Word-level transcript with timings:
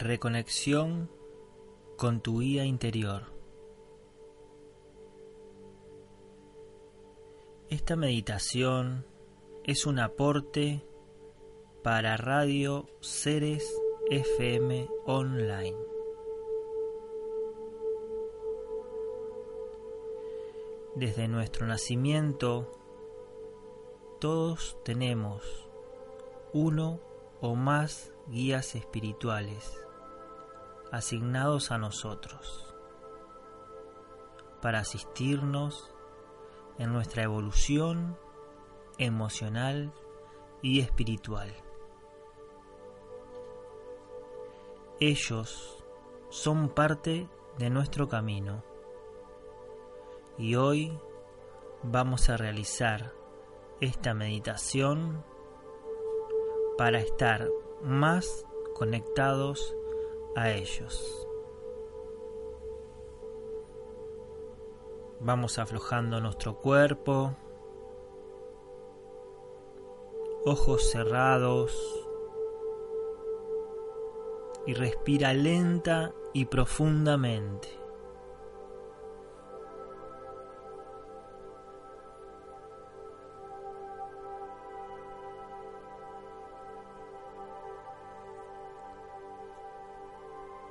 Reconexión 0.00 1.10
con 1.98 2.22
tu 2.22 2.40
guía 2.40 2.64
interior. 2.64 3.24
Esta 7.68 7.96
meditación 7.96 9.04
es 9.62 9.84
un 9.84 9.98
aporte 9.98 10.82
para 11.82 12.16
Radio 12.16 12.86
Ceres 13.02 13.70
FM 14.10 14.88
Online. 15.04 15.76
Desde 20.94 21.28
nuestro 21.28 21.66
nacimiento, 21.66 22.72
todos 24.18 24.78
tenemos 24.82 25.68
uno 26.54 27.00
o 27.42 27.54
más 27.54 28.14
guías 28.28 28.74
espirituales 28.74 29.84
asignados 30.92 31.70
a 31.70 31.78
nosotros 31.78 32.74
para 34.60 34.80
asistirnos 34.80 35.90
en 36.78 36.92
nuestra 36.92 37.22
evolución 37.22 38.18
emocional 38.98 39.92
y 40.62 40.80
espiritual. 40.80 41.54
Ellos 44.98 45.82
son 46.28 46.68
parte 46.68 47.28
de 47.58 47.70
nuestro 47.70 48.08
camino 48.08 48.62
y 50.36 50.54
hoy 50.54 50.98
vamos 51.82 52.28
a 52.28 52.36
realizar 52.36 53.12
esta 53.80 54.12
meditación 54.12 55.24
para 56.76 56.98
estar 57.00 57.48
más 57.82 58.44
conectados 58.74 59.74
a 60.36 60.50
ellos. 60.50 61.26
Vamos 65.20 65.58
aflojando 65.58 66.20
nuestro 66.20 66.56
cuerpo, 66.56 67.36
ojos 70.44 70.90
cerrados 70.90 71.76
y 74.66 74.74
respira 74.74 75.34
lenta 75.34 76.14
y 76.32 76.46
profundamente. 76.46 77.79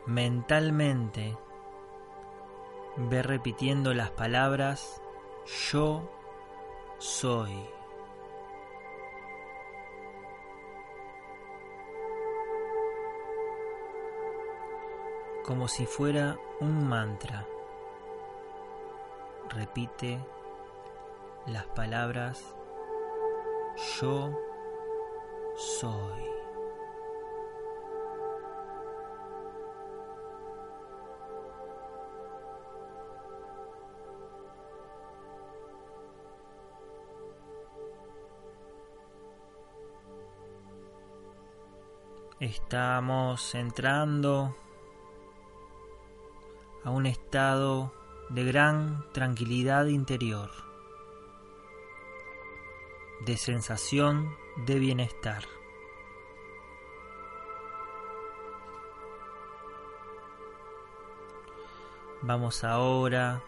Mentalmente 0.05 1.37
ve 2.97 3.21
repitiendo 3.21 3.93
las 3.93 4.11
palabras 4.11 5.01
yo 5.71 6.09
soy. 6.97 7.53
Como 15.45 15.67
si 15.67 15.85
fuera 15.85 16.37
un 16.59 16.87
mantra. 16.87 17.47
Repite 19.49 20.19
las 21.47 21.65
palabras 21.67 22.55
yo 23.99 24.31
soy. 25.55 26.38
Estamos 42.39 43.53
entrando 43.53 44.55
a 46.85 46.89
un 46.89 47.05
estado 47.05 47.91
de 48.29 48.45
gran 48.45 49.11
tranquilidad 49.11 49.87
interior, 49.87 50.49
de 53.25 53.35
sensación 53.35 54.33
de 54.55 54.79
bienestar. 54.79 55.43
Vamos 62.21 62.63
ahora, 62.63 63.43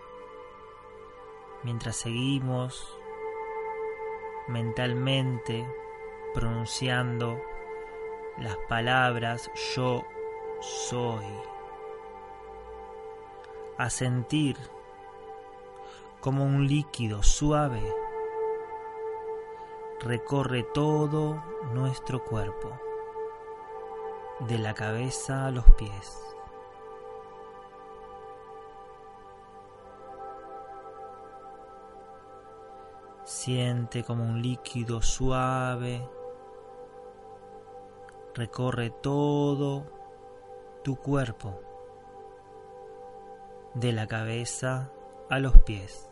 mientras 1.64 1.96
seguimos 1.96 2.94
mentalmente 4.50 5.66
pronunciando 6.34 7.42
las 8.42 8.58
palabras 8.68 9.52
yo 9.76 10.04
soy, 10.62 11.26
a 13.78 13.90
sentir 13.90 14.58
como 16.20 16.44
un 16.44 16.68
líquido 16.68 17.22
suave 17.22 17.82
recorre 20.00 20.64
todo 20.64 21.44
nuestro 21.74 22.24
cuerpo, 22.24 22.80
de 24.40 24.58
la 24.58 24.74
cabeza 24.74 25.46
a 25.46 25.52
los 25.52 25.66
pies. 25.74 26.18
Siente 33.24 34.04
como 34.04 34.24
un 34.24 34.42
líquido 34.42 35.04
suave 35.04 36.10
recorre 38.34 38.90
todo 38.90 39.86
tu 40.84 40.96
cuerpo, 40.96 41.60
de 43.74 43.92
la 43.92 44.08
cabeza 44.08 44.92
a 45.30 45.40
los 45.40 45.58
pies. 45.60 46.10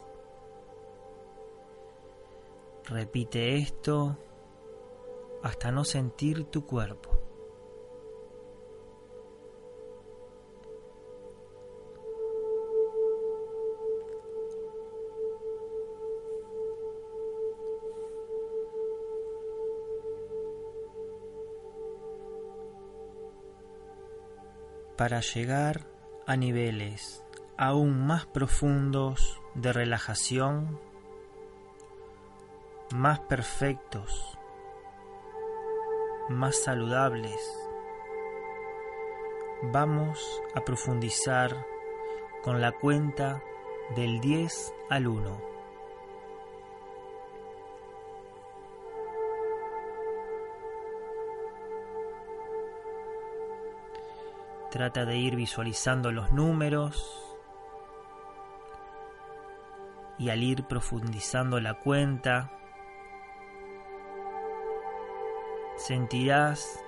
Repite 2.86 3.58
esto 3.58 4.18
hasta 5.44 5.72
no 5.72 5.84
sentir 5.84 6.46
tu 6.46 6.66
cuerpo. 6.66 7.29
Para 25.00 25.22
llegar 25.22 25.86
a 26.28 26.36
niveles 26.36 27.24
aún 27.56 28.06
más 28.06 28.26
profundos 28.26 29.42
de 29.56 29.72
relajación, 29.72 30.78
más 32.94 33.22
perfectos, 33.22 34.38
más 36.28 36.62
saludables. 36.62 37.40
Vamos 39.72 40.20
a 40.54 40.66
profundizar 40.66 41.66
con 42.44 42.60
la 42.60 42.74
cuenta 42.74 43.42
del 43.96 44.20
10 44.20 44.74
al 44.90 45.08
1. 45.08 45.49
Trata 54.72 55.04
de 55.04 55.18
ir 55.18 55.36
visualizando 55.36 56.12
los 56.12 56.32
números 56.32 57.26
y 60.20 60.30
al 60.30 60.44
ir 60.44 60.66
profundizando 60.66 61.60
la 61.60 61.74
cuenta, 61.80 62.52
sentirás 65.78 66.80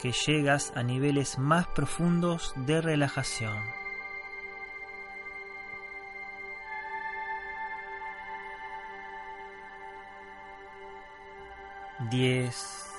que 0.00 0.10
llegas 0.10 0.72
a 0.74 0.82
niveles 0.82 1.38
más 1.38 1.68
profundos 1.68 2.52
de 2.56 2.80
relajación. 2.80 3.56
Diez, 12.10 12.90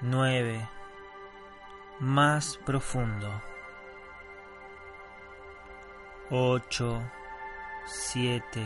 nueve, 0.00 0.68
más 2.04 2.58
profundo. 2.58 3.42
8, 6.30 7.02
7, 7.86 8.62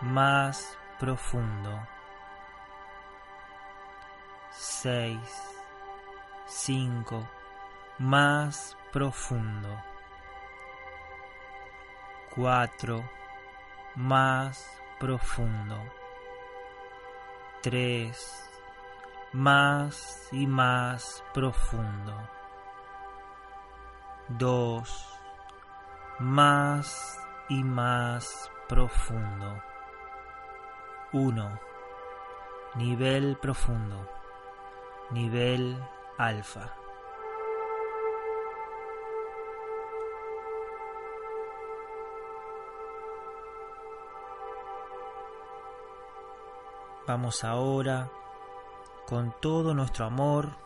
más 0.00 0.78
profundo. 0.98 1.86
6, 4.50 5.18
5, 6.46 7.28
más 7.98 8.78
profundo. 8.94 9.68
4, 12.34 13.04
más 13.96 14.80
profundo. 14.98 15.82
3, 17.60 18.55
más 19.36 20.28
y 20.32 20.46
más 20.46 21.22
profundo. 21.34 22.14
2, 24.28 25.18
más 26.20 27.20
y 27.50 27.62
más 27.62 28.50
profundo. 28.66 29.62
1. 31.12 31.60
Nivel 32.76 33.36
profundo. 33.36 34.08
Nivel 35.10 35.78
alfa. 36.16 36.74
Vamos 47.06 47.44
ahora, 47.44 48.10
con 49.06 49.34
todo 49.40 49.72
nuestro 49.74 50.04
amor, 50.04 50.56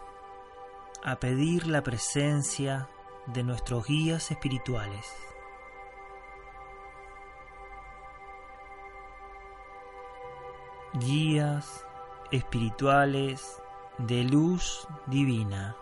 a 1.04 1.16
pedir 1.16 1.66
la 1.66 1.82
presencia 1.82 2.88
de 3.26 3.42
nuestros 3.42 3.86
guías 3.86 4.30
espirituales. 4.30 5.06
Guías 10.94 11.86
espirituales 12.30 13.62
de 13.98 14.24
luz 14.24 14.88
divina, 15.06 15.76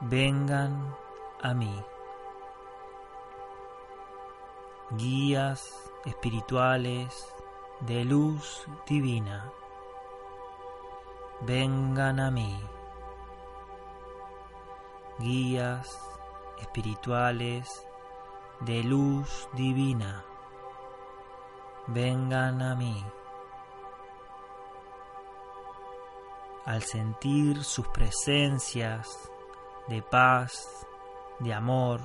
vengan 0.00 0.94
a 1.42 1.54
mí. 1.54 1.82
Guías 4.92 5.90
espirituales 6.04 7.34
de 7.80 8.04
luz 8.04 8.64
divina, 8.86 9.52
vengan 11.42 12.20
a 12.20 12.30
mí. 12.30 12.58
Guías 15.18 16.00
espirituales 16.60 17.86
de 18.60 18.82
luz 18.82 19.48
divina, 19.52 20.24
vengan 21.86 22.62
a 22.62 22.74
mí. 22.74 23.04
Al 26.64 26.82
sentir 26.82 27.64
sus 27.64 27.88
presencias 27.88 29.30
de 29.88 30.02
paz, 30.02 30.86
de 31.38 31.54
amor, 31.54 32.00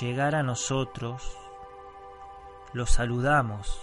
llegar 0.00 0.34
a 0.34 0.42
nosotros, 0.42 1.38
los 2.72 2.90
saludamos 2.90 3.80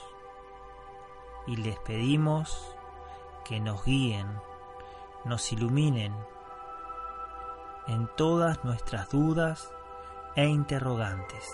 y 1.48 1.56
les 1.56 1.80
pedimos 1.80 2.73
que 3.44 3.60
nos 3.60 3.84
guíen, 3.84 4.28
nos 5.26 5.52
iluminen 5.52 6.14
en 7.88 8.08
todas 8.16 8.64
nuestras 8.64 9.10
dudas 9.10 9.72
e 10.36 10.46
interrogantes. 10.46 11.48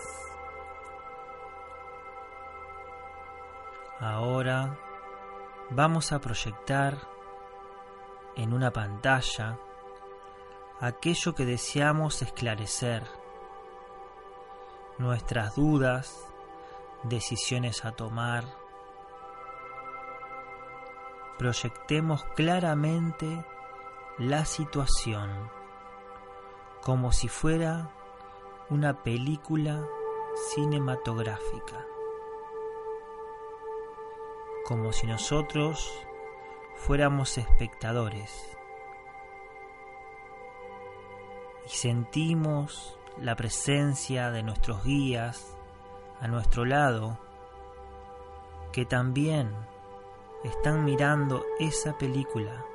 Ahora 4.00 4.78
vamos 5.72 6.12
a 6.12 6.20
proyectar 6.20 6.98
en 8.36 8.54
una 8.54 8.72
pantalla 8.72 9.58
aquello 10.80 11.36
que 11.36 11.46
deseamos 11.46 12.22
esclarecer, 12.22 13.04
nuestras 14.98 15.56
dudas, 15.56 16.26
decisiones 17.04 17.84
a 17.84 17.92
tomar, 17.92 18.46
proyectemos 21.40 22.26
claramente 22.36 23.46
la 24.18 24.44
situación 24.44 25.50
como 26.82 27.14
si 27.14 27.30
fuera 27.30 27.90
una 28.70 29.04
película 29.04 29.88
cinematográfica, 30.54 31.86
como 34.66 34.92
si 34.92 35.08
nosotros 35.08 35.90
fuéramos 36.76 37.38
espectadores 37.38 38.58
y 41.66 41.70
sentimos 41.70 42.98
la 43.18 43.38
presencia 43.38 44.30
de 44.32 44.44
nuestros 44.44 44.84
guías 44.84 45.56
a 46.20 46.28
nuestro 46.28 46.66
lado 46.66 47.18
que 48.74 48.84
también 48.86 49.56
están 50.44 50.86
mirando 50.86 51.46
esa 51.60 51.98
película. 51.98 52.66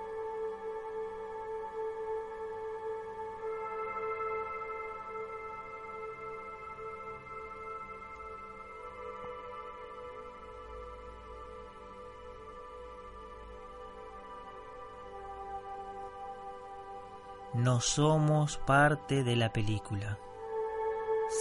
No 17.55 17.81
somos 17.81 18.59
parte 18.59 19.23
de 19.23 19.37
la 19.37 19.53
película, 19.53 20.19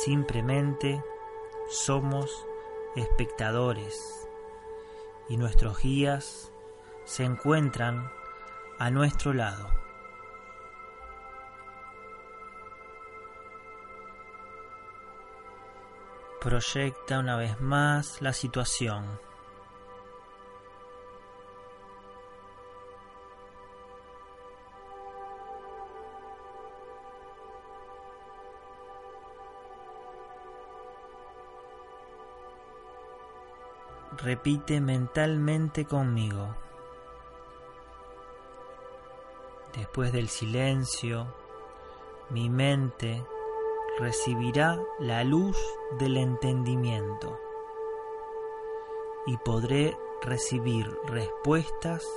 simplemente 0.04 1.04
somos 1.70 2.46
espectadores 2.96 4.23
y 5.30 5.38
nuestros 5.38 5.82
guías 5.82 6.52
se 7.06 7.24
encuentran 7.24 8.12
a 8.80 8.90
nuestro 8.90 9.34
lado. 9.34 9.70
Proyecta 16.42 17.20
una 17.20 17.38
vez 17.38 17.60
más 17.62 18.22
la 18.22 18.34
situación. 18.34 19.20
Repite 34.24 34.80
mentalmente 34.80 35.84
conmigo. 35.84 36.56
Después 39.76 40.14
del 40.14 40.30
silencio, 40.30 41.28
mi 42.30 42.50
mente 42.50 43.22
recibirá 44.00 44.80
la 45.00 45.26
luz 45.26 45.58
del 46.00 46.16
entendimiento 46.16 47.38
y 49.28 49.36
podré 49.38 49.98
recibir 50.22 50.90
respuestas 51.06 52.08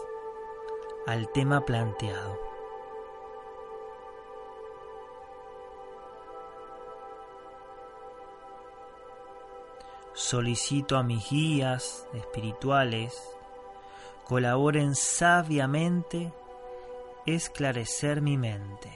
al 1.06 1.28
tema 1.32 1.64
planteado. 1.64 2.45
Solicito 10.16 10.96
a 10.96 11.02
mis 11.02 11.28
guías 11.28 12.08
espirituales 12.14 13.36
colaboren 14.24 14.94
sabiamente 14.94 16.32
esclarecer 17.26 18.22
mi 18.22 18.38
mente. 18.38 18.90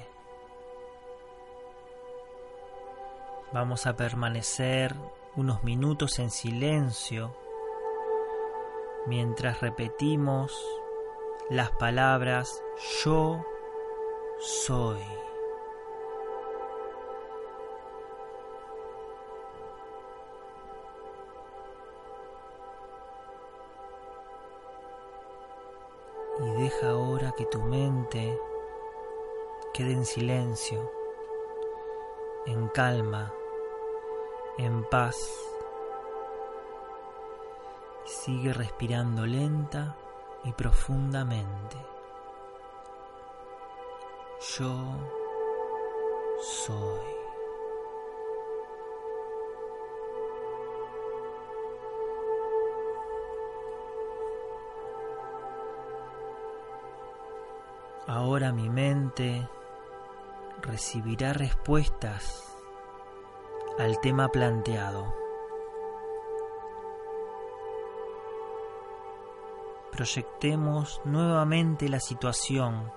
Vamos 3.53 3.87
a 3.87 3.97
permanecer 3.97 4.97
unos 5.37 5.63
minutos 5.63 6.19
en 6.21 6.31
silencio 6.31 7.37
mientras 9.07 9.61
repetimos 9.61 10.53
las 11.51 11.71
palabras 11.73 12.63
yo 13.05 13.45
soy. 14.39 15.30
Deja 26.41 26.89
ahora 26.89 27.33
que 27.33 27.45
tu 27.45 27.61
mente 27.61 28.41
quede 29.75 29.93
en 29.93 30.07
silencio, 30.07 30.91
en 32.47 32.69
calma, 32.69 33.31
en 34.57 34.83
paz. 34.85 35.17
Sigue 38.07 38.55
respirando 38.55 39.27
lenta 39.27 39.95
y 40.45 40.53
profundamente. 40.53 41.77
Yo 44.57 44.75
soy. 46.41 47.20
Ahora 58.11 58.51
mi 58.51 58.69
mente 58.69 59.49
recibirá 60.63 61.33
respuestas 61.33 62.45
al 63.79 64.01
tema 64.01 64.31
planteado. 64.31 65.15
Proyectemos 69.93 71.01
nuevamente 71.05 71.89
la 71.89 72.01
situación 72.01 72.93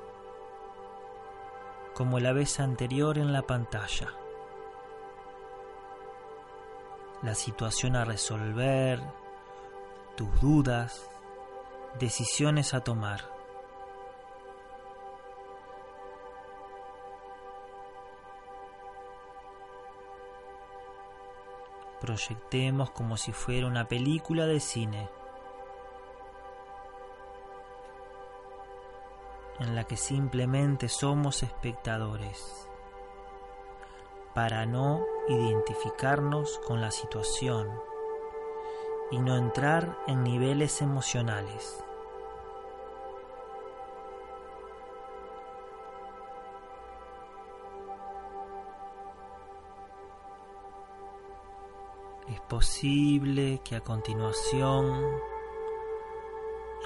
como 1.94 2.20
la 2.20 2.34
vez 2.34 2.60
anterior 2.60 3.20
en 3.20 3.34
la 3.34 3.44
pantalla. 3.44 4.16
La 7.22 7.36
situación 7.36 7.96
a 7.96 8.04
resolver, 8.04 9.00
tus 10.18 10.42
dudas, 10.42 11.08
decisiones 12.00 12.74
a 12.74 12.80
tomar. 12.80 13.33
Proyectemos 22.04 22.92
como 22.92 23.16
si 23.16 23.32
fuera 23.32 23.66
una 23.66 23.88
película 23.88 24.46
de 24.46 24.60
cine. 24.60 25.10
en 29.60 29.76
la 29.76 29.86
que 29.86 29.96
simplemente 29.96 30.90
somos 30.90 31.44
espectadores, 31.44 32.68
para 34.34 34.66
no 34.66 35.06
identificarnos 35.30 36.60
con 36.68 36.82
la 36.82 36.92
situación 36.92 37.70
y 39.12 39.20
no 39.20 39.38
entrar 39.38 39.98
en 40.08 40.24
niveles 40.24 40.82
emocionales. 40.82 41.83
Es 52.28 52.40
posible 52.42 53.60
que 53.66 53.76
a 53.76 53.82
continuación 53.82 55.20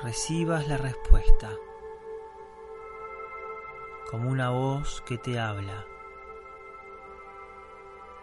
recibas 0.01 0.67
la 0.67 0.77
respuesta 0.77 1.51
como 4.09 4.29
una 4.29 4.49
voz 4.49 5.01
que 5.01 5.17
te 5.17 5.39
habla, 5.39 5.85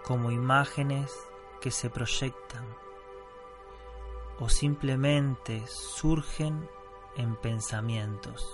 como 0.02 0.32
imágenes 0.32 1.14
que 1.60 1.70
se 1.70 1.88
proyectan 1.88 2.66
o 4.40 4.48
simplemente 4.48 5.64
surgen 5.68 6.68
en 7.16 7.36
pensamientos 7.36 8.44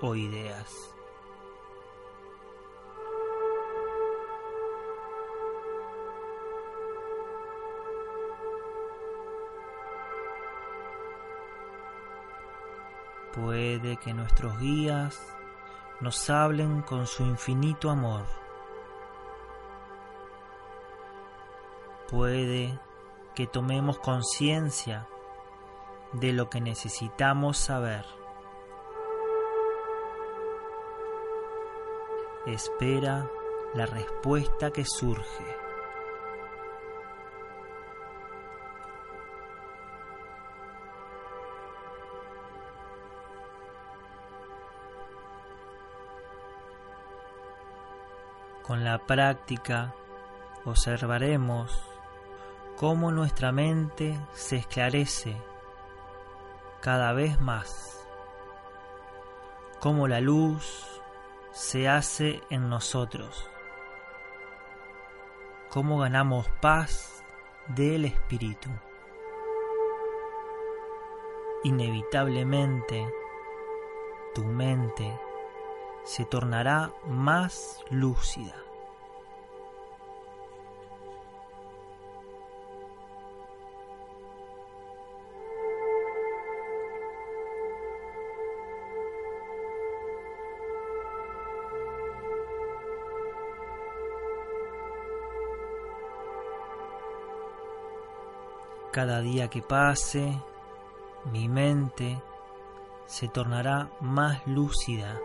o 0.00 0.16
ideas. 0.16 0.97
Puede 13.34 13.96
que 13.98 14.14
nuestros 14.14 14.58
guías 14.58 15.20
nos 16.00 16.30
hablen 16.30 16.82
con 16.82 17.06
su 17.06 17.24
infinito 17.24 17.90
amor. 17.90 18.24
Puede 22.10 22.78
que 23.34 23.46
tomemos 23.46 23.98
conciencia 23.98 25.06
de 26.12 26.32
lo 26.32 26.48
que 26.48 26.60
necesitamos 26.60 27.58
saber. 27.58 28.04
Espera 32.46 33.30
la 33.74 33.84
respuesta 33.84 34.70
que 34.70 34.84
surge. 34.84 35.67
Con 48.78 48.84
la 48.84 48.98
práctica 48.98 49.92
observaremos 50.64 51.82
cómo 52.76 53.10
nuestra 53.10 53.50
mente 53.50 54.16
se 54.34 54.54
esclarece 54.54 55.36
cada 56.80 57.12
vez 57.12 57.40
más, 57.40 58.06
cómo 59.80 60.06
la 60.06 60.20
luz 60.20 60.86
se 61.50 61.88
hace 61.88 62.40
en 62.50 62.68
nosotros, 62.68 63.50
cómo 65.70 65.98
ganamos 65.98 66.48
paz 66.60 67.24
del 67.66 68.04
espíritu. 68.04 68.70
Inevitablemente, 71.64 73.12
tu 74.36 74.44
mente 74.44 75.18
se 76.04 76.24
tornará 76.24 76.92
más 77.08 77.84
lúcida. 77.90 78.67
Cada 98.92 99.20
día 99.20 99.48
que 99.48 99.62
pase, 99.62 100.32
mi 101.32 101.48
mente 101.48 102.22
se 103.06 103.28
tornará 103.28 103.90
más 104.00 104.46
lúcida 104.46 105.20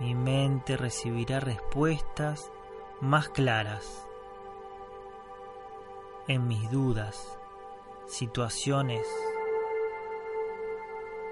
mi 0.00 0.14
mente 0.14 0.76
recibirá 0.76 1.40
respuestas 1.40 2.50
más 3.00 3.28
claras 3.28 4.06
en 6.28 6.46
mis 6.46 6.70
dudas, 6.70 7.38
situaciones, 8.06 9.06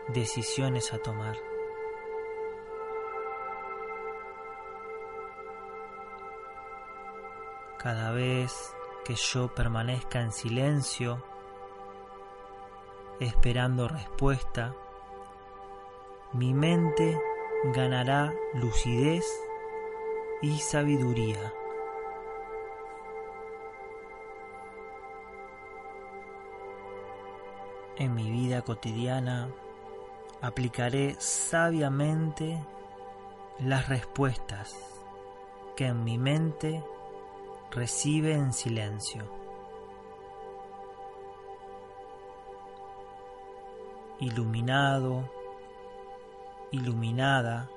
decisiones 0.08 0.92
a 0.92 0.98
tomar. 0.98 1.55
Cada 7.78 8.11
vez 8.11 8.75
que 9.04 9.14
yo 9.14 9.54
permanezca 9.54 10.21
en 10.21 10.33
silencio, 10.33 11.23
esperando 13.21 13.87
respuesta, 13.88 14.75
mi 16.33 16.52
mente 16.54 17.18
ganará 17.75 18.33
lucidez 18.54 19.25
y 20.42 20.59
sabiduría. 20.59 21.52
En 27.97 28.14
mi 28.14 28.30
vida 28.30 28.62
cotidiana 28.62 29.49
aplicaré 30.42 31.16
sabiamente 31.18 32.62
las 33.59 33.88
respuestas 33.88 34.76
que 35.76 35.87
en 35.87 36.04
mi 36.04 36.18
mente 36.18 36.85
recibe 37.70 38.32
en 38.32 38.52
silencio. 38.52 39.25
Iluminado 44.20 45.30
iluminada 46.70 47.68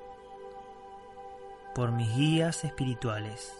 por 1.75 1.91
mis 1.91 2.13
guías 2.15 2.63
espirituales. 2.63 3.55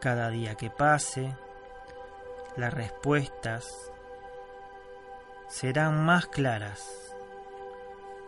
Cada 0.00 0.30
día 0.30 0.54
que 0.54 0.70
pase, 0.70 1.36
las 2.56 2.72
respuestas 2.72 3.92
serán 5.48 6.04
más 6.04 6.26
claras, 6.26 7.14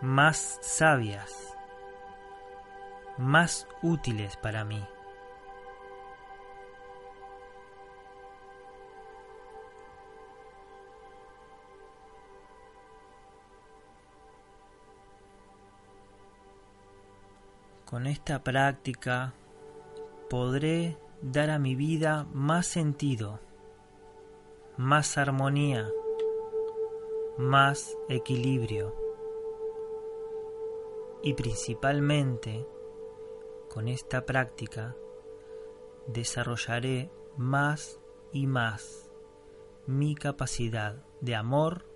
más 0.00 0.58
sabias. 0.62 1.46
más 3.18 3.68
útiles 3.82 4.38
para 4.38 4.64
mí. 4.64 4.82
Con 17.84 18.06
esta 18.06 18.42
práctica 18.42 19.34
podré 20.30 20.96
dar 21.20 21.50
a 21.50 21.58
mi 21.58 21.74
vida 21.74 22.26
más 22.32 22.66
sentido, 22.66 23.40
más 24.78 25.18
armonía, 25.18 25.86
más 27.36 27.94
equilibrio 28.08 29.09
y 31.22 31.34
principalmente 31.34 32.66
con 33.68 33.88
esta 33.88 34.26
práctica 34.26 34.96
desarrollaré 36.06 37.10
más 37.36 38.00
y 38.32 38.46
más 38.46 39.10
mi 39.86 40.14
capacidad 40.14 41.04
de 41.20 41.34
amor 41.34 41.86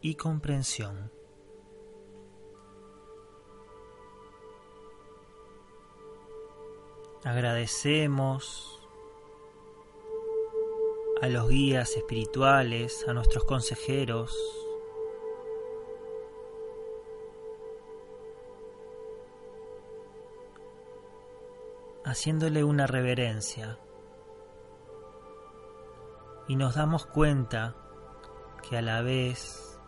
y 0.00 0.14
comprensión. 0.14 1.10
Agradecemos 7.24 8.80
a 11.20 11.28
los 11.28 11.48
guías 11.48 11.96
espirituales, 11.96 13.06
a 13.08 13.14
nuestros 13.14 13.44
consejeros, 13.44 14.65
haciéndole 22.06 22.62
una 22.62 22.86
reverencia. 22.86 23.80
Y 26.46 26.54
nos 26.54 26.76
damos 26.76 27.04
cuenta 27.04 27.74
que 28.62 28.78
a 28.78 28.82
la 28.82 29.02
vez 29.02 29.80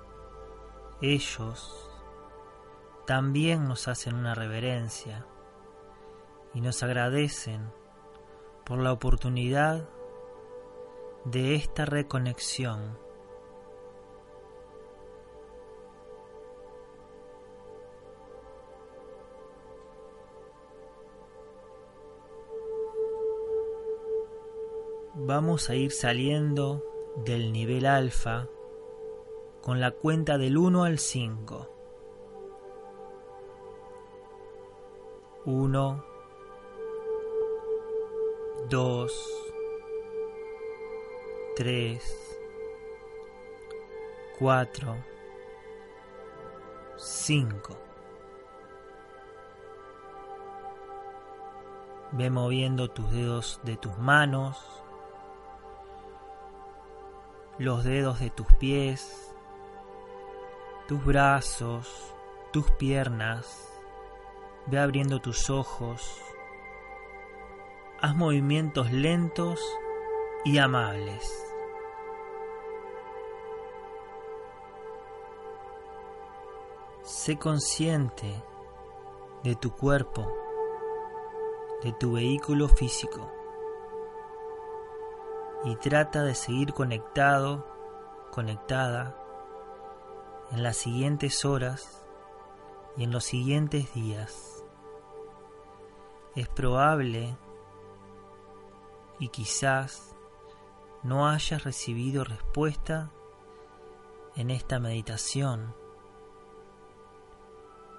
ellos 1.01 1.89
también 3.07 3.69
nos 3.69 3.87
hacen 3.87 4.17
una 4.17 4.35
reverencia 4.35 5.27
y 6.55 6.61
nos 6.61 6.83
agradecen 6.83 7.73
por 8.67 8.81
la 8.81 8.93
oportunidad 8.93 9.89
de 11.25 11.55
esta 11.55 11.85
reconexión. 11.85 12.99
Vamos 25.29 25.69
a 25.69 25.75
ir 25.75 25.93
saliendo 25.93 26.83
del 27.27 27.53
nivel 27.53 27.85
alfa 27.85 28.49
con 29.61 29.79
la 29.79 29.91
cuenta 29.91 30.39
del 30.39 30.57
1 30.57 30.85
al 30.85 30.99
5. 30.99 31.69
1 35.45 36.05
dos, 38.71 39.13
tres, 41.57 42.03
cuatro, 44.39 44.97
cinco. 46.97 47.77
Ve 52.13 52.31
moviendo 52.31 52.89
tus 52.89 53.11
dedos 53.11 53.61
de 53.65 53.77
tus 53.77 53.99
manos, 53.99 54.57
los 57.59 57.85
dedos 57.85 58.21
de 58.21 58.31
tus 58.31 58.47
pies, 58.55 59.35
tus 60.87 61.05
brazos, 61.05 62.15
tus 62.53 62.71
piernas. 62.73 63.65
Ve 64.67 64.79
abriendo 64.79 65.21
tus 65.21 65.49
ojos 65.49 66.21
haz 68.01 68.15
movimientos 68.15 68.93
lentos 68.93 69.61
y 70.45 70.59
amables. 70.59 71.45
Sé 77.03 77.39
consciente 77.39 78.43
de 79.43 79.57
tu 79.57 79.73
cuerpo, 79.73 80.33
de 81.83 81.93
tu 81.93 82.13
vehículo 82.13 82.69
físico 82.69 83.38
y 85.65 85.77
trata 85.77 86.23
de 86.23 86.35
seguir 86.35 86.73
conectado, 86.73 87.67
conectada 88.31 89.17
en 90.53 90.63
las 90.63 90.77
siguientes 90.77 91.45
horas 91.45 92.05
y 92.97 93.05
en 93.05 93.11
los 93.11 93.25
siguientes 93.25 93.93
días. 93.95 94.65
Es 96.35 96.49
probable 96.49 97.37
y 99.19 99.29
quizás 99.29 100.15
no 101.03 101.29
hayas 101.29 101.65
recibido 101.65 102.25
respuesta 102.25 103.11
en 104.37 104.51
esta 104.51 104.79
meditación, 104.79 105.75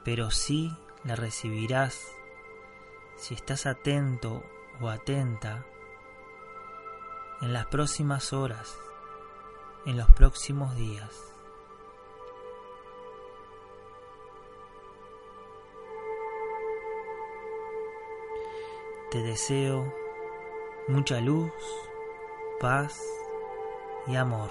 pero 0.06 0.32
sí 0.32 0.72
la 1.04 1.16
recibirás 1.16 2.08
si 3.18 3.34
estás 3.34 3.66
atento 3.66 4.44
o 4.82 4.88
atenta 4.88 5.66
en 7.42 7.54
las 7.54 7.66
próximas 7.68 8.34
horas, 8.34 8.78
en 9.86 9.98
los 9.98 10.10
próximos 10.12 10.76
días. 10.76 11.34
Te 19.12 19.24
deseo 19.24 19.92
mucha 20.88 21.20
luz, 21.22 21.52
paz 22.60 23.02
y 24.06 24.16
amor. 24.16 24.50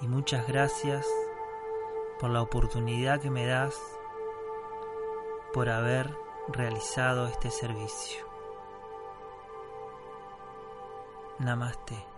Y 0.00 0.08
muchas 0.08 0.46
gracias 0.48 1.06
por 2.18 2.30
la 2.30 2.42
oportunidad 2.42 3.20
que 3.20 3.30
me 3.30 3.46
das 3.46 3.80
por 5.52 5.68
haber 5.68 6.14
realizado 6.48 7.26
este 7.26 7.50
servicio. 7.50 8.26
Namaste. 11.38 12.11